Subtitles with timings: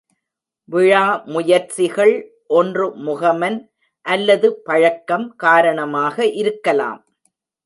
[0.69, 1.03] விழா
[1.33, 2.13] முயற்சிகள்
[2.59, 3.59] ஒன்று முகமன்,
[4.05, 6.99] அல்லது பழக்கம் காரணமாக இருக்கலாம்.